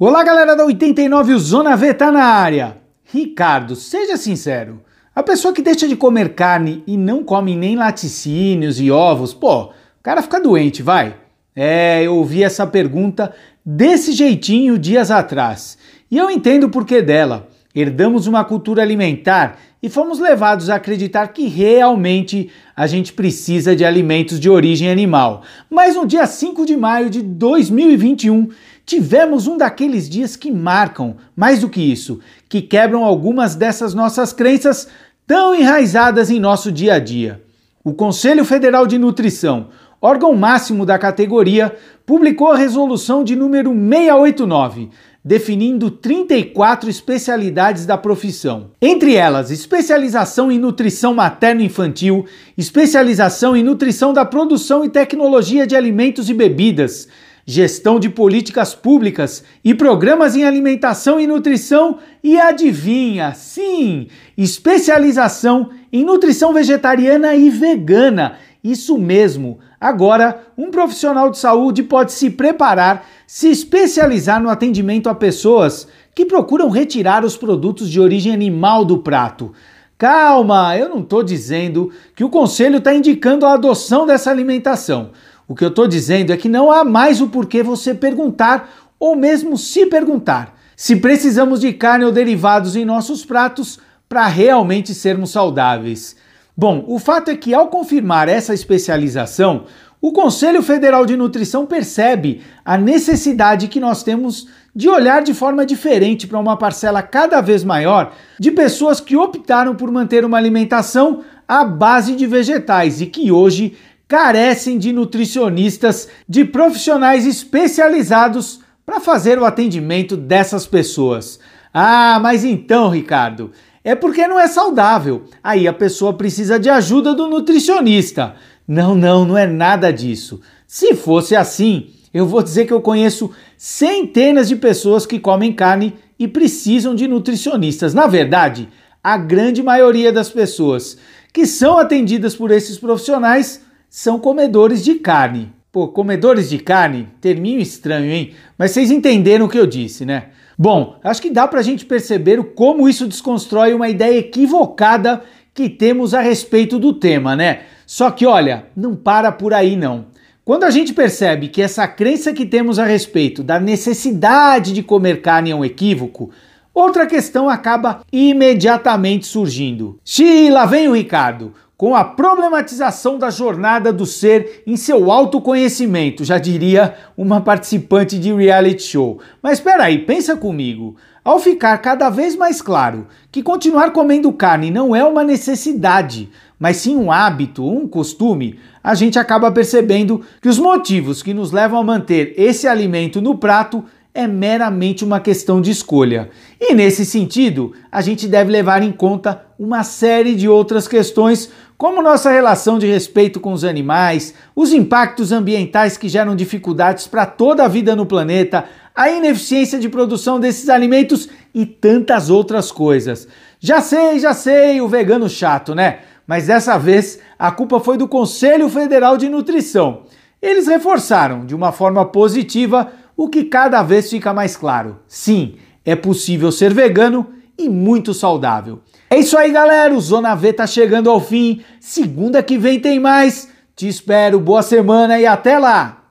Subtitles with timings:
[0.00, 2.76] Olá, galera da 89, o Zona V tá na área.
[3.12, 4.80] Ricardo, seja sincero.
[5.12, 9.64] A pessoa que deixa de comer carne e não come nem laticínios e ovos, pô,
[9.64, 11.16] o cara fica doente, vai.
[11.52, 13.34] É, eu ouvi essa pergunta
[13.66, 15.76] desse jeitinho dias atrás.
[16.08, 17.48] E eu entendo o porquê dela.
[17.74, 23.84] Herdamos uma cultura alimentar e fomos levados a acreditar que realmente a gente precisa de
[23.84, 25.42] alimentos de origem animal.
[25.68, 28.48] Mas no dia 5 de maio de 2021,
[28.88, 34.32] tivemos um daqueles dias que marcam, mais do que isso, que quebram algumas dessas nossas
[34.32, 34.88] crenças
[35.26, 37.42] tão enraizadas em nosso dia a dia.
[37.84, 39.68] O Conselho Federal de Nutrição,
[40.00, 44.88] órgão máximo da categoria, publicou a resolução de número 689,
[45.22, 48.70] definindo 34 especialidades da profissão.
[48.80, 52.24] Entre elas, especialização em nutrição materno-infantil,
[52.56, 57.06] especialização em nutrição da produção e tecnologia de alimentos e bebidas,
[57.50, 66.04] gestão de políticas públicas e programas em alimentação e nutrição e adivinha, sim, especialização em
[66.04, 68.36] nutrição vegetariana e vegana.
[68.62, 69.60] Isso mesmo.
[69.80, 76.26] Agora, um profissional de saúde pode se preparar, se especializar no atendimento a pessoas que
[76.26, 79.54] procuram retirar os produtos de origem animal do prato.
[79.96, 85.12] Calma, eu não estou dizendo que o conselho está indicando a adoção dessa alimentação.
[85.48, 88.68] O que eu estou dizendo é que não há mais o porquê você perguntar
[89.00, 94.94] ou mesmo se perguntar se precisamos de carne ou derivados em nossos pratos para realmente
[94.94, 96.14] sermos saudáveis.
[96.56, 99.64] Bom, o fato é que ao confirmar essa especialização,
[100.00, 105.66] o Conselho Federal de Nutrição percebe a necessidade que nós temos de olhar de forma
[105.66, 111.24] diferente para uma parcela cada vez maior de pessoas que optaram por manter uma alimentação
[111.48, 113.76] à base de vegetais e que hoje
[114.08, 121.38] carecem de nutricionistas, de profissionais especializados para fazer o atendimento dessas pessoas.
[121.74, 123.52] Ah, mas então, Ricardo,
[123.84, 125.24] é porque não é saudável.
[125.44, 128.34] Aí a pessoa precisa de ajuda do nutricionista.
[128.66, 130.40] Não, não, não é nada disso.
[130.66, 135.94] Se fosse assim, eu vou dizer que eu conheço centenas de pessoas que comem carne
[136.18, 137.92] e precisam de nutricionistas.
[137.92, 138.68] Na verdade,
[139.04, 140.96] a grande maioria das pessoas
[141.32, 145.52] que são atendidas por esses profissionais são comedores de carne.
[145.72, 147.08] Pô, comedores de carne?
[147.20, 148.32] Terminho estranho, hein?
[148.56, 150.26] Mas vocês entenderam o que eu disse, né?
[150.58, 155.22] Bom, acho que dá pra gente perceber como isso desconstrói uma ideia equivocada
[155.54, 157.60] que temos a respeito do tema, né?
[157.86, 160.06] Só que olha, não para por aí não.
[160.44, 165.20] Quando a gente percebe que essa crença que temos a respeito da necessidade de comer
[165.20, 166.30] carne é um equívoco,
[166.72, 169.98] outra questão acaba imediatamente surgindo.
[170.04, 176.24] Xiii, lá vem o Ricardo com a problematização da jornada do ser em seu autoconhecimento,
[176.24, 179.20] já diria uma participante de reality show.
[179.40, 180.96] Mas espera aí, pensa comigo.
[181.24, 186.28] Ao ficar cada vez mais claro que continuar comendo carne não é uma necessidade,
[186.58, 191.52] mas sim um hábito, um costume, a gente acaba percebendo que os motivos que nos
[191.52, 196.28] levam a manter esse alimento no prato é meramente uma questão de escolha.
[196.60, 202.00] E nesse sentido, a gente deve levar em conta uma série de outras questões, como
[202.00, 207.64] nossa relação de respeito com os animais, os impactos ambientais que geram dificuldades para toda
[207.64, 213.26] a vida no planeta, a ineficiência de produção desses alimentos e tantas outras coisas.
[213.58, 216.00] Já sei, já sei, o vegano chato, né?
[216.26, 220.02] Mas dessa vez a culpa foi do Conselho Federal de Nutrição.
[220.40, 225.00] Eles reforçaram de uma forma positiva o que cada vez fica mais claro.
[225.08, 227.26] Sim, é possível ser vegano
[227.58, 228.80] e muito saudável.
[229.10, 229.92] É isso aí, galera.
[229.92, 231.62] O Zona V tá chegando ao fim.
[231.80, 233.48] Segunda que vem tem mais.
[233.74, 234.38] Te espero.
[234.38, 235.97] Boa semana e até lá.